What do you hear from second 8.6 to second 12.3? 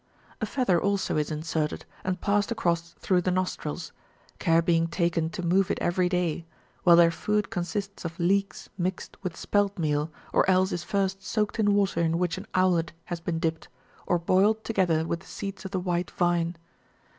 mixed with speltmeal, or else is first soaked in water in